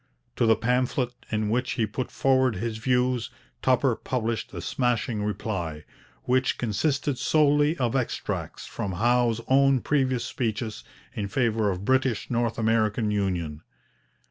To 0.37 0.47
the 0.47 0.55
pamphlet 0.55 1.11
in 1.29 1.47
which 1.51 1.73
he 1.73 1.85
put 1.85 2.09
forward 2.09 2.55
his 2.55 2.79
views 2.79 3.29
Tupper 3.61 3.95
published 3.95 4.51
a 4.51 4.59
smashing 4.59 5.21
reply, 5.23 5.83
which 6.23 6.57
consisted 6.57 7.19
solely 7.19 7.77
of 7.77 7.95
extracts 7.95 8.65
from 8.65 8.93
Howe's 8.93 9.41
own 9.47 9.79
previous 9.81 10.25
speeches 10.25 10.83
in 11.13 11.27
favour 11.27 11.69
of 11.69 11.85
British 11.85 12.31
North 12.31 12.57
American 12.57 13.11
union. 13.11 13.61